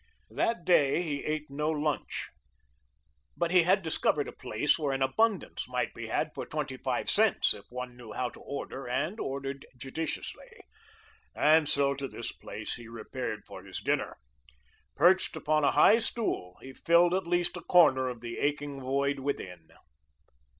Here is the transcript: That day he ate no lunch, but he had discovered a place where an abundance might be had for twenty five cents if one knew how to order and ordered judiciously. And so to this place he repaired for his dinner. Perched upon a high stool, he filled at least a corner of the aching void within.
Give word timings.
That 0.31 0.65
day 0.65 1.03
he 1.03 1.23
ate 1.25 1.51
no 1.51 1.69
lunch, 1.69 2.31
but 3.37 3.51
he 3.51 3.61
had 3.61 3.83
discovered 3.83 4.27
a 4.27 4.31
place 4.31 4.79
where 4.79 4.93
an 4.95 5.03
abundance 5.03 5.69
might 5.69 5.93
be 5.93 6.07
had 6.07 6.31
for 6.33 6.43
twenty 6.47 6.75
five 6.77 7.07
cents 7.07 7.53
if 7.53 7.65
one 7.69 7.95
knew 7.95 8.11
how 8.11 8.29
to 8.31 8.39
order 8.39 8.87
and 8.87 9.19
ordered 9.19 9.63
judiciously. 9.77 10.49
And 11.35 11.69
so 11.69 11.93
to 11.93 12.07
this 12.07 12.31
place 12.31 12.77
he 12.77 12.87
repaired 12.87 13.43
for 13.45 13.63
his 13.63 13.79
dinner. 13.79 14.17
Perched 14.95 15.35
upon 15.35 15.63
a 15.63 15.69
high 15.69 15.99
stool, 15.99 16.57
he 16.63 16.73
filled 16.73 17.13
at 17.13 17.27
least 17.27 17.55
a 17.55 17.61
corner 17.61 18.07
of 18.09 18.21
the 18.21 18.39
aching 18.39 18.79
void 18.81 19.19
within. 19.19 19.67